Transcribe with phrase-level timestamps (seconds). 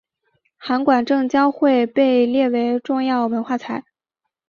[0.57, 3.83] 函馆正教会被列为重要文化财。